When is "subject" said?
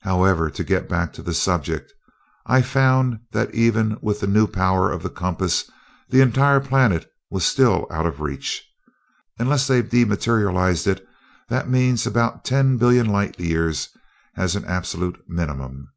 1.34-1.92